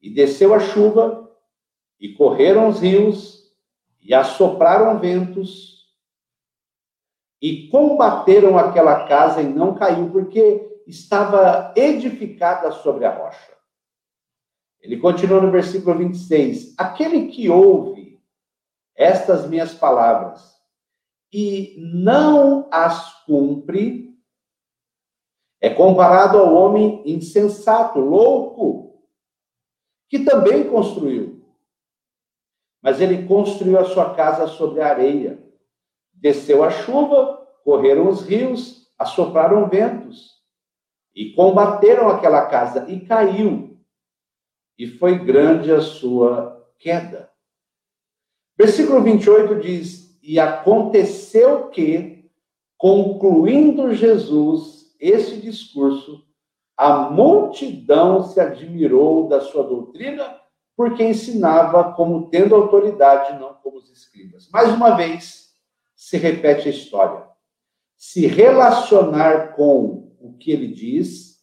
[0.00, 1.30] e desceu a chuva,
[1.98, 3.40] e correram os rios,
[4.00, 5.70] e assopraram ventos
[7.40, 13.56] e combateram aquela casa e não caiu, porque estava edificada sobre a rocha.
[14.80, 16.74] Ele continua no versículo 26.
[16.76, 18.20] Aquele que ouve
[18.94, 20.59] estas minhas palavras
[21.32, 24.10] e não as cumpre,
[25.60, 29.04] é comparado ao homem insensato, louco,
[30.08, 31.40] que também construiu
[32.82, 35.42] mas ele construiu a sua casa sobre a areia.
[36.12, 40.40] Desceu a chuva, correram os rios, assopraram ventos
[41.14, 43.78] e combateram aquela casa e caiu.
[44.78, 47.30] E foi grande a sua queda.
[48.56, 52.30] Versículo 28 diz: E aconteceu que,
[52.78, 56.24] concluindo Jesus esse discurso,
[56.76, 60.40] a multidão se admirou da sua doutrina
[60.76, 64.48] porque ensinava como tendo autoridade, não como os escribas.
[64.52, 65.48] Mais uma vez,
[65.96, 67.26] se repete a história.
[67.96, 71.40] Se relacionar com o que ele diz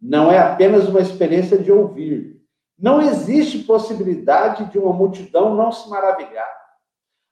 [0.00, 2.40] não é apenas uma experiência de ouvir.
[2.78, 6.65] Não existe possibilidade de uma multidão não se maravilhar.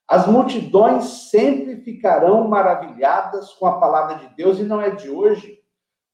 [0.08, 5.58] As multidões sempre ficarão maravilhadas com a palavra de Deus e não é de hoje.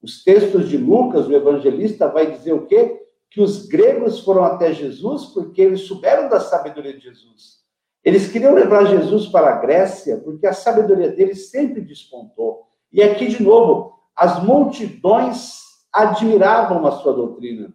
[0.03, 3.01] Os textos de Lucas, o evangelista, vai dizer o quê?
[3.31, 7.61] que os gregos foram até Jesus porque eles souberam da sabedoria de Jesus.
[8.03, 12.67] Eles queriam levar Jesus para a Grécia porque a sabedoria deles sempre despontou.
[12.93, 15.61] E aqui, de novo, as multidões
[15.93, 17.73] admiravam a sua doutrina.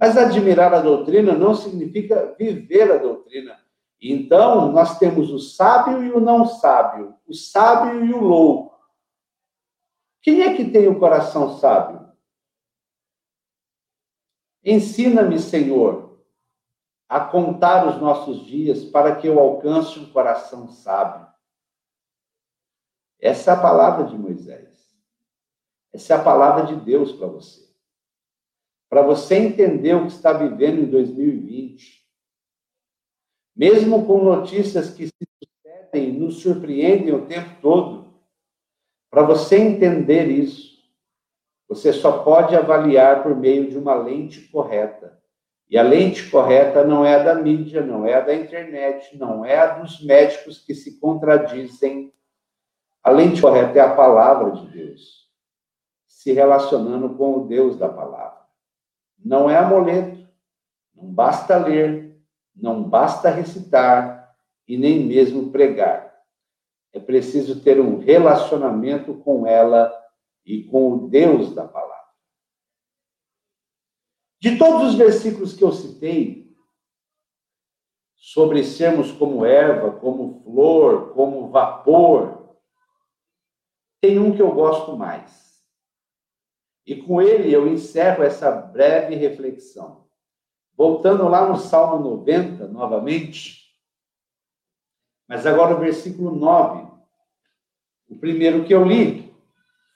[0.00, 3.58] Mas admirar a doutrina não significa viver a doutrina.
[4.00, 8.78] Então, nós temos o sábio e o não sábio, o sábio e o louco.
[10.22, 12.08] Quem é que tem o coração sábio?
[14.64, 16.22] Ensina-me, Senhor,
[17.08, 21.26] a contar os nossos dias para que eu alcance um coração sábio.
[23.20, 24.96] Essa é a palavra de Moisés.
[25.92, 27.66] Essa é a palavra de Deus para você.
[28.88, 31.97] Para você entender o que está vivendo em 2020.
[33.58, 38.14] Mesmo com notícias que se sucedem, nos surpreendem o tempo todo.
[39.10, 40.78] Para você entender isso,
[41.68, 45.18] você só pode avaliar por meio de uma lente correta.
[45.68, 49.44] E a lente correta não é a da mídia, não é a da internet, não
[49.44, 52.14] é a dos médicos que se contradizem.
[53.02, 55.28] A lente correta é a palavra de Deus,
[56.06, 58.38] se relacionando com o Deus da palavra.
[59.18, 60.26] Não é amuleto,
[60.94, 62.07] não basta ler,
[62.60, 64.34] não basta recitar
[64.66, 66.14] e nem mesmo pregar.
[66.92, 69.92] É preciso ter um relacionamento com ela
[70.44, 71.96] e com o Deus da palavra.
[74.40, 76.48] De todos os versículos que eu citei,
[78.16, 82.58] sobre sermos como erva, como flor, como vapor,
[84.00, 85.62] tem um que eu gosto mais.
[86.86, 90.07] E com ele eu encerro essa breve reflexão.
[90.78, 93.68] Voltando lá no Salmo 90, novamente,
[95.28, 96.88] mas agora o versículo 9.
[98.08, 99.28] O primeiro que eu li,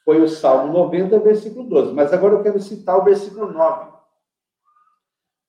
[0.04, 1.94] foi o Salmo 90, versículo 12.
[1.94, 3.92] Mas agora eu quero citar o versículo 9.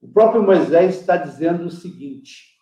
[0.01, 2.55] O próprio Moisés está dizendo o seguinte: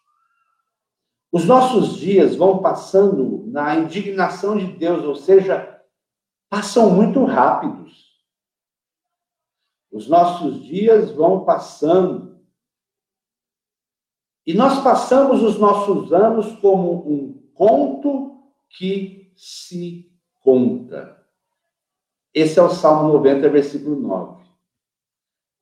[1.29, 5.81] os nossos dias vão passando na indignação de Deus, ou seja,
[6.49, 8.11] passam muito rápidos.
[9.91, 12.30] Os nossos dias vão passando.
[14.45, 18.39] E nós passamos os nossos anos como um conto
[18.69, 21.17] que se conta.
[22.33, 24.41] Esse é o Salmo 90, versículo 9.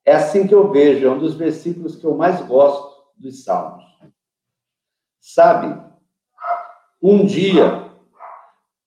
[0.06, 3.86] É assim que eu vejo, é um dos versículos que eu mais gosto dos Salmos.
[5.20, 5.80] Sabe,
[7.02, 7.92] um dia,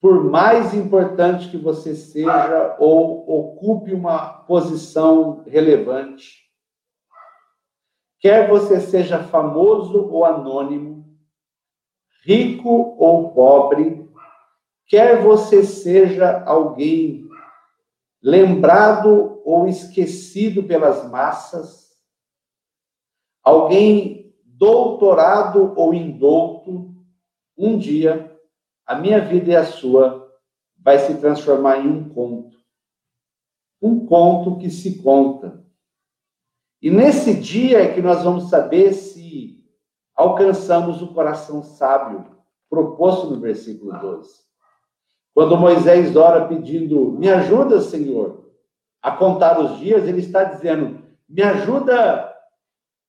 [0.00, 6.41] por mais importante que você seja ou ocupe uma posição relevante,
[8.22, 11.04] quer você seja famoso ou anônimo,
[12.24, 14.08] rico ou pobre,
[14.86, 17.28] quer você seja alguém
[18.22, 21.90] lembrado ou esquecido pelas massas,
[23.42, 26.94] alguém doutorado ou indouto,
[27.58, 28.38] um dia,
[28.86, 30.32] a minha vida e a sua
[30.78, 32.56] vai se transformar em um conto.
[33.80, 35.61] Um conto que se conta.
[36.82, 39.64] E nesse dia é que nós vamos saber se
[40.16, 42.26] alcançamos o coração sábio
[42.68, 44.42] proposto no versículo 12.
[45.32, 48.50] Quando Moisés ora pedindo, me ajuda, Senhor,
[49.00, 52.34] a contar os dias, ele está dizendo, me ajuda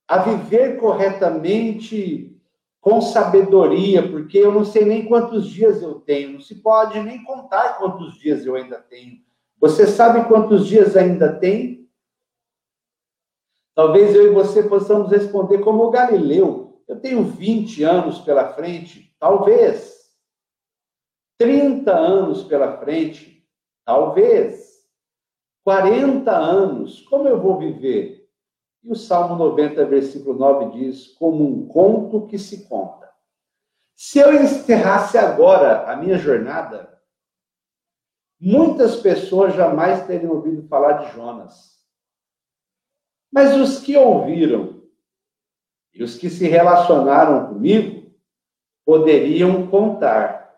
[0.07, 2.39] a viver corretamente
[2.79, 7.23] com sabedoria, porque eu não sei nem quantos dias eu tenho, não se pode nem
[7.23, 9.19] contar quantos dias eu ainda tenho.
[9.59, 11.82] Você sabe quantos dias ainda tem?
[13.75, 16.83] Talvez eu e você possamos responder como o Galileu.
[16.87, 19.93] Eu tenho 20 anos pela frente, talvez.
[21.39, 23.47] 30 anos pela frente,
[23.83, 24.73] talvez.
[25.63, 28.29] 40 anos, como eu vou viver?
[28.83, 33.09] E o Salmo 90, versículo 9 diz: como um conto que se conta.
[33.95, 36.99] Se eu encerrasse agora a minha jornada,
[38.39, 41.72] muitas pessoas jamais teriam ouvido falar de Jonas.
[43.33, 44.83] Mas os que ouviram
[45.91, 48.13] e os que se relacionaram comigo
[48.85, 50.55] poderiam contar.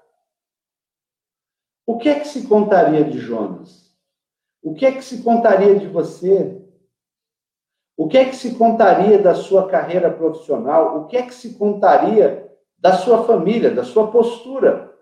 [1.87, 3.95] O que é que se contaria de Jonas?
[4.61, 6.61] O que é que se contaria de você?
[7.95, 10.97] O que é que se contaria da sua carreira profissional?
[10.97, 14.93] O que é que se contaria da sua família, da sua postura?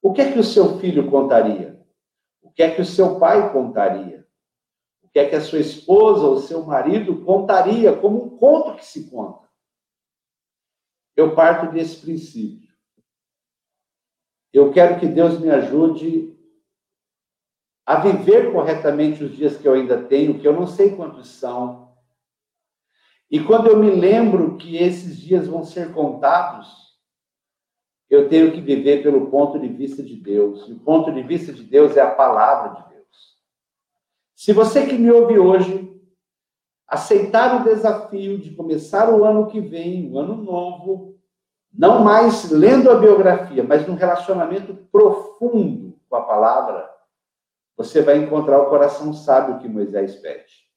[0.00, 1.84] O que é que o seu filho contaria?
[2.40, 4.17] O que é que o seu pai contaria?
[5.08, 8.84] O que é que a sua esposa ou seu marido contaria como um conto que
[8.84, 9.48] se conta?
[11.16, 12.68] Eu parto desse princípio.
[14.52, 16.36] Eu quero que Deus me ajude
[17.84, 21.88] a viver corretamente os dias que eu ainda tenho, que eu não sei quantos são,
[23.30, 26.96] e quando eu me lembro que esses dias vão ser contados,
[28.08, 30.66] eu tenho que viver pelo ponto de vista de Deus.
[30.66, 32.87] E o ponto de vista de Deus é a palavra de.
[34.38, 36.00] Se você que me ouve hoje
[36.86, 41.18] aceitar o desafio de começar o ano que vem, o ano novo,
[41.76, 46.88] não mais lendo a biografia, mas num relacionamento profundo com a palavra,
[47.76, 50.68] você vai encontrar o coração sábio que Moisés pede.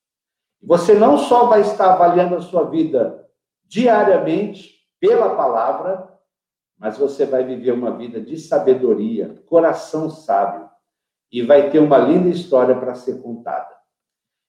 [0.60, 3.30] Você não só vai estar avaliando a sua vida
[3.66, 6.12] diariamente pela palavra,
[6.80, 10.71] mas você vai viver uma vida de sabedoria, coração sábio,
[11.32, 13.70] e vai ter uma linda história para ser contada.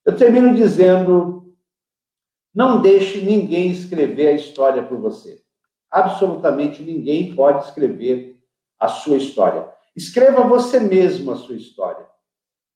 [0.05, 1.55] Eu termino dizendo:
[2.55, 5.41] não deixe ninguém escrever a história por você.
[5.91, 8.39] Absolutamente ninguém pode escrever
[8.79, 9.71] a sua história.
[9.95, 12.07] Escreva você mesmo a sua história.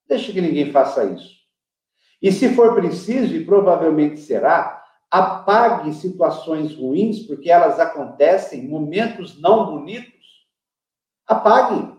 [0.09, 1.36] Deixe que ninguém faça isso.
[2.22, 9.66] E se for preciso, e provavelmente será, apague situações ruins, porque elas acontecem, momentos não
[9.66, 10.46] bonitos.
[11.26, 11.95] Apague.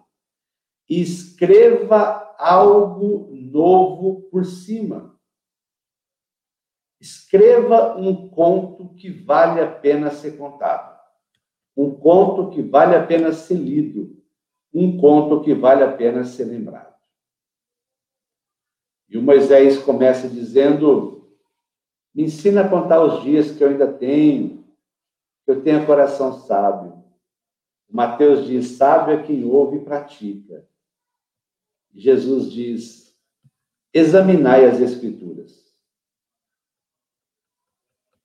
[0.89, 5.17] Escreva algo novo por cima.
[6.99, 10.97] Escreva um conto que vale a pena ser contado.
[11.75, 14.17] Um conto que vale a pena ser lido.
[14.73, 16.95] Um conto que vale a pena ser lembrado.
[19.09, 21.29] E o Moisés começa dizendo:
[22.13, 24.65] Me ensina a contar os dias que eu ainda tenho,
[25.45, 27.03] que eu tenha coração sábio.
[27.89, 30.67] Mateus diz: Sábio é quem ouve e pratica.
[31.93, 33.17] Jesus diz:
[33.93, 35.65] Examinai as Escrituras.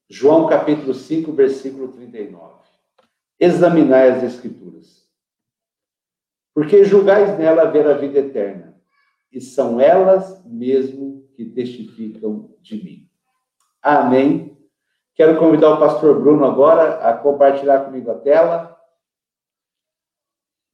[0.08, 2.62] João capítulo 5, versículo 39.
[3.40, 5.02] Examinai as Escrituras.
[6.54, 8.78] Porque julgais nela haver a vida eterna
[9.32, 13.10] e são elas mesmo que testificam de mim.
[13.80, 14.56] Amém.
[15.14, 18.71] Quero convidar o pastor Bruno agora a compartilhar comigo a tela.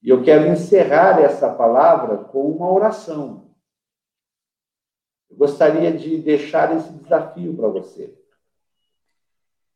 [0.09, 3.51] E eu quero encerrar essa palavra com uma oração.
[5.31, 8.19] Eu gostaria de deixar esse desafio para você.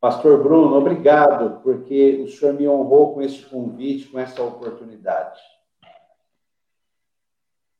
[0.00, 5.38] Pastor Bruno, obrigado, porque o senhor me honrou com esse convite, com essa oportunidade.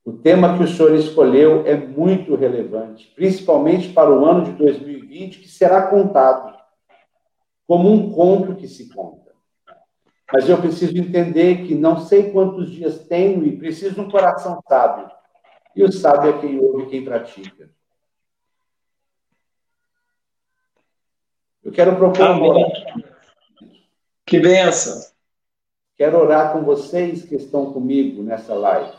[0.04, 5.38] O tema que o senhor escolheu é muito relevante, principalmente para o ano de 2020,
[5.38, 6.54] que será contado
[7.66, 9.21] como um conto que se conta.
[10.32, 14.62] Mas eu preciso entender que não sei quantos dias tenho e preciso de um coração
[14.66, 15.10] sábio.
[15.76, 17.70] E o sábio é quem ouve quem pratica.
[21.62, 22.72] Eu quero propor Amém.
[24.24, 25.00] Que benção.
[25.96, 28.96] Quero orar com vocês que estão comigo nessa live.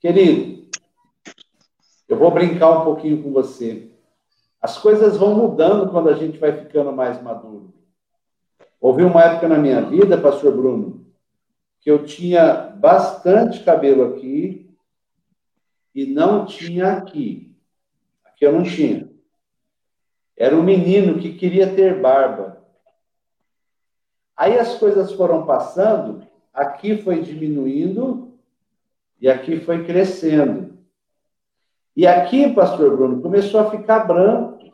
[0.00, 0.68] Querido,
[2.08, 3.90] eu vou brincar um pouquinho com você.
[4.60, 7.79] As coisas vão mudando quando a gente vai ficando mais maduro.
[8.80, 11.06] Houve uma época na minha vida, pastor Bruno,
[11.80, 14.74] que eu tinha bastante cabelo aqui
[15.94, 17.54] e não tinha aqui.
[18.24, 19.10] Aqui eu não tinha.
[20.36, 22.64] Era um menino que queria ter barba.
[24.34, 28.32] Aí as coisas foram passando, aqui foi diminuindo
[29.20, 30.78] e aqui foi crescendo.
[31.94, 34.72] E aqui, pastor Bruno, começou a ficar branco.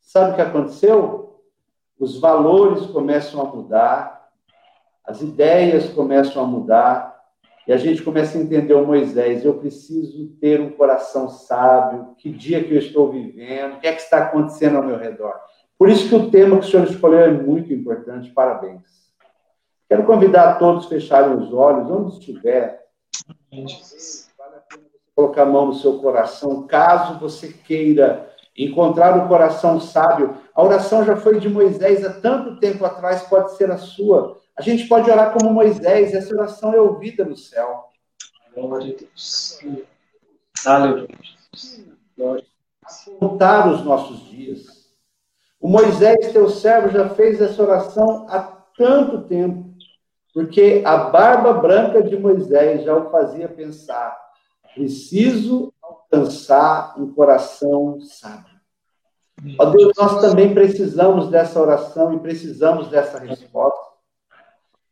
[0.00, 1.23] Sabe o que aconteceu?
[2.04, 4.28] Os valores começam a mudar,
[5.06, 7.18] as ideias começam a mudar,
[7.66, 9.42] e a gente começa a entender o Moisés.
[9.42, 12.14] Eu preciso ter um coração sábio.
[12.18, 13.76] Que dia que eu estou vivendo?
[13.76, 15.32] O que é que está acontecendo ao meu redor?
[15.78, 18.30] Por isso que o tema que o senhor escolheu é muito importante.
[18.32, 18.82] Parabéns.
[19.88, 22.84] Quero convidar todos a fecharem os olhos, onde estiver.
[23.50, 29.28] Vale a pena você colocar a mão no seu coração, caso você queira encontrar o
[29.28, 30.36] coração sábio.
[30.54, 34.38] A oração já foi de Moisés há tanto tempo atrás, pode ser a sua.
[34.56, 37.88] A gente pode orar como Moisés, essa oração é ouvida no céu.
[38.54, 39.58] Glória a Deus.
[40.64, 41.08] Aleluia.
[43.18, 44.84] Contar os nossos dias.
[45.60, 48.40] O Moisés, teu servo, já fez essa oração há
[48.76, 49.74] tanto tempo,
[50.32, 54.16] porque a barba branca de Moisés já o fazia pensar:
[54.74, 55.72] preciso
[56.14, 58.54] alcançar um coração sábio.
[59.58, 63.94] Ó Deus, nós também precisamos dessa oração e precisamos dessa resposta.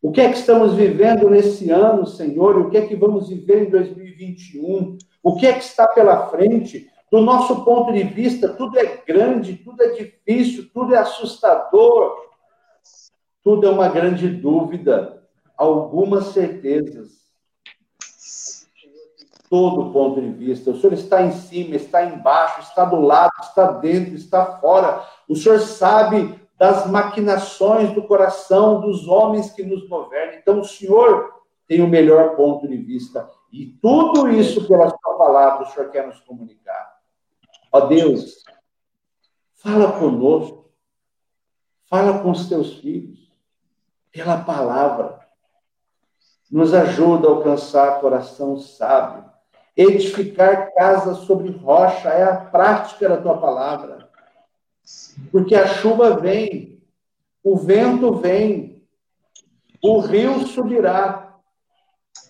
[0.02, 2.58] O que é que estamos vivendo nesse ano, Senhor?
[2.58, 4.98] O que é que vamos viver em 2021?
[5.22, 6.90] O que é que está pela frente?
[7.10, 12.16] Do nosso ponto de vista, tudo é grande, tudo é difícil, tudo é assustador,
[13.44, 15.22] tudo é uma grande dúvida,
[15.56, 17.21] algumas certezas.
[19.52, 20.70] Todo ponto de vista.
[20.70, 25.06] O Senhor está em cima, está embaixo, está do lado, está dentro, está fora.
[25.28, 30.38] O Senhor sabe das maquinações do coração dos homens que nos governam.
[30.38, 33.28] Então, o Senhor tem o melhor ponto de vista.
[33.52, 36.96] E tudo isso, pela sua palavra, o Senhor quer nos comunicar.
[37.70, 38.42] Ó Deus,
[39.56, 40.72] fala conosco.
[41.90, 43.30] Fala com os teus filhos.
[44.10, 45.20] Pela palavra.
[46.50, 49.30] Nos ajuda a alcançar coração sábio.
[49.76, 54.12] Edificar casa sobre rocha é a prática da tua palavra
[55.30, 56.82] porque a chuva vem,
[57.42, 58.82] o vento vem,
[59.82, 61.38] o rio subirá,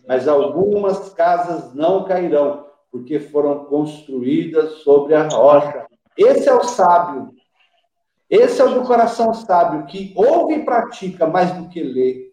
[0.07, 5.87] mas algumas casas não cairão, porque foram construídas sobre a rocha.
[6.17, 7.33] Esse é o sábio.
[8.29, 12.33] Esse é o do coração sábio, que ouve e pratica mais do que lê.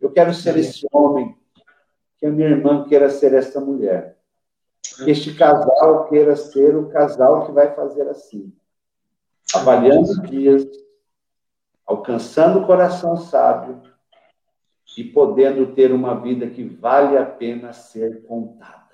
[0.00, 1.36] Eu quero ser esse homem,
[2.18, 4.15] que a minha irmã queira ser essa mulher.
[5.04, 8.52] Que este casal queira ser o casal que vai fazer assim
[9.54, 10.66] avaliando dias,
[11.86, 13.82] alcançando o coração sábio
[14.96, 18.84] e podendo ter uma vida que vale a pena ser contada.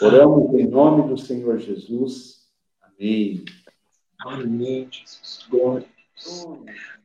[0.00, 2.46] Oramos em nome do Senhor Jesus.
[2.82, 3.44] Amém.
[4.20, 5.46] Amém, Jesus.
[5.50, 5.86] Glória.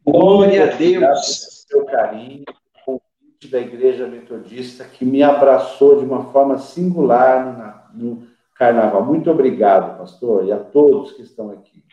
[0.05, 1.65] Glória a Deus.
[1.67, 2.43] Seu carinho,
[2.85, 9.05] convite da Igreja Metodista que me abraçou de uma forma singular no, no carnaval.
[9.05, 11.83] Muito obrigado, pastor, e a todos que estão aqui.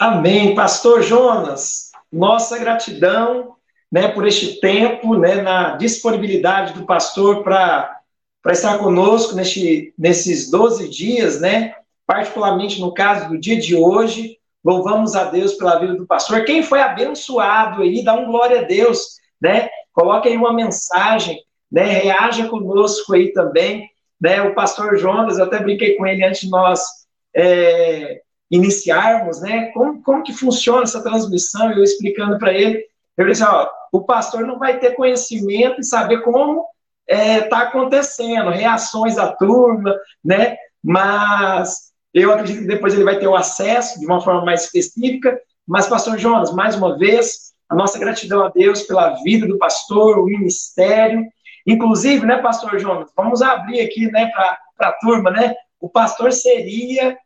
[0.00, 0.54] Amém.
[0.54, 3.54] Pastor Jonas, nossa gratidão
[3.94, 8.00] né, por este tempo, né, na disponibilidade do pastor para
[8.50, 14.36] estar conosco neste, nesses 12 dias, né, particularmente no caso do dia de hoje.
[14.64, 16.44] Louvamos a Deus pela vida do pastor.
[16.44, 19.68] Quem foi abençoado aí, dá um glória a Deus, né?
[19.92, 21.38] Coloque aí uma mensagem,
[21.74, 21.86] né?
[21.86, 24.40] Reaja conosco aí também, né?
[24.42, 26.80] O pastor Jonas, eu até brinquei com ele antes de nós
[27.34, 29.72] é, iniciarmos, né?
[29.74, 31.72] Como, como que funciona essa transmissão?
[31.72, 32.84] Eu explicando para ele,
[33.16, 36.64] eu disse, ó, o pastor não vai ter conhecimento e saber como
[37.08, 40.56] está é, tá acontecendo, reações da turma, né?
[40.80, 45.36] Mas eu acredito que depois ele vai ter o acesso de uma forma mais específica.
[45.66, 50.20] Mas, pastor Jonas, mais uma vez, a nossa gratidão a Deus pela vida do pastor,
[50.20, 51.26] o ministério.
[51.66, 54.30] Inclusive, né, pastor Jonas, vamos abrir aqui, né,
[54.76, 55.54] para a turma, né?
[55.80, 57.16] O pastor seria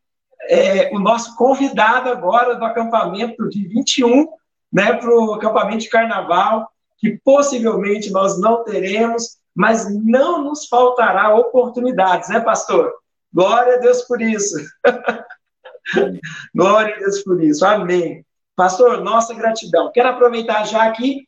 [0.48, 4.28] é, o nosso convidado agora do acampamento de 21,
[4.72, 6.68] né, para o acampamento de carnaval,
[6.98, 12.92] que possivelmente nós não teremos, mas não nos faltará oportunidades, né, pastor?
[13.32, 14.56] Glória a Deus por isso.
[16.54, 17.64] Glória a Deus por isso.
[17.64, 18.24] Amém.
[18.56, 19.92] Pastor, nossa gratidão.
[19.92, 21.27] Quero aproveitar já aqui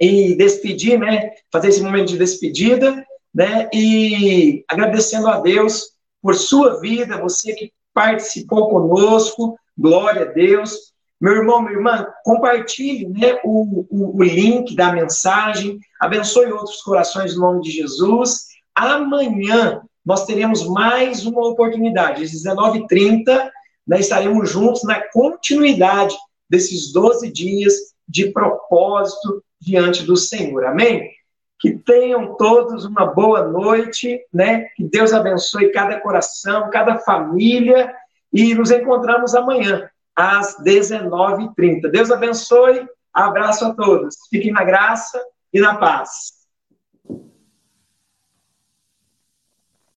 [0.00, 1.30] e despedir, né?
[1.52, 3.68] Fazer esse momento de despedida, né?
[3.72, 5.92] E agradecendo a Deus
[6.22, 10.92] por sua vida, você que participou conosco, glória a Deus.
[11.18, 17.34] Meu irmão, minha irmã, compartilhe né, o, o, o link da mensagem, abençoe outros corações
[17.34, 18.48] no nome de Jesus.
[18.74, 23.50] Amanhã nós teremos mais uma oportunidade, às 19h30,
[23.86, 26.14] né, estaremos juntos na continuidade
[26.50, 27.74] desses 12 dias
[28.06, 30.64] de propósito diante do Senhor.
[30.64, 31.10] Amém?
[31.58, 34.66] Que tenham todos uma boa noite, né?
[34.76, 37.94] Que Deus abençoe cada coração, cada família
[38.32, 41.90] e nos encontramos amanhã às 19h30.
[41.90, 42.86] Deus abençoe.
[43.12, 44.16] Abraço a todos.
[44.28, 46.35] Fiquem na graça e na paz.